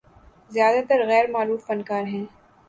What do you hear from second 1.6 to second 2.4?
فنکار ہیں۔